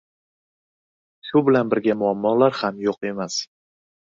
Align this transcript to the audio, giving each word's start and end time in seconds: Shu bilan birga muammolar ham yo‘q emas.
Shu 1.27 1.43
bilan 1.49 1.69
birga 1.75 1.97
muammolar 2.01 2.59
ham 2.63 2.81
yo‘q 2.89 3.11
emas. 3.13 3.39